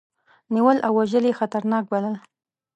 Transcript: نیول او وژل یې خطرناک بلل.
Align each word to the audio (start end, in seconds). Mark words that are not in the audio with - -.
نیول 0.53 0.77
او 0.85 0.93
وژل 0.99 1.23
یې 1.29 1.37
خطرناک 1.39 1.83
بلل. 1.91 2.15